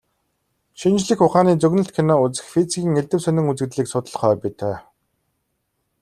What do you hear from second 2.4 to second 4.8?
физикийн элдэв сонин үзэгдлийг судлах хоббитой.